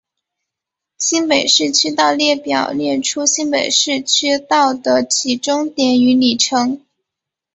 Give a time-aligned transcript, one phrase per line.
[0.97, 6.83] 新北市区道列表列出新北市区道的起终点与里程。